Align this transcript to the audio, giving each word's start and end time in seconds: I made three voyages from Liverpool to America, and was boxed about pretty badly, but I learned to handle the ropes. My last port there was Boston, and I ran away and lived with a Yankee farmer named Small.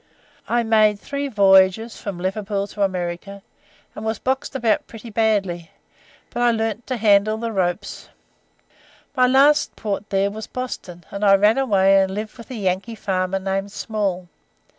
I 0.49 0.63
made 0.63 0.99
three 0.99 1.27
voyages 1.27 2.01
from 2.01 2.17
Liverpool 2.17 2.65
to 2.65 2.81
America, 2.81 3.43
and 3.93 4.03
was 4.03 4.17
boxed 4.17 4.55
about 4.55 4.87
pretty 4.87 5.11
badly, 5.11 5.69
but 6.31 6.41
I 6.41 6.49
learned 6.49 6.87
to 6.87 6.97
handle 6.97 7.37
the 7.37 7.51
ropes. 7.51 8.09
My 9.15 9.27
last 9.27 9.75
port 9.75 10.09
there 10.09 10.31
was 10.31 10.47
Boston, 10.47 11.03
and 11.11 11.23
I 11.23 11.35
ran 11.35 11.59
away 11.59 12.01
and 12.01 12.15
lived 12.15 12.35
with 12.39 12.49
a 12.49 12.55
Yankee 12.55 12.95
farmer 12.95 13.37
named 13.37 13.71
Small. 13.71 14.27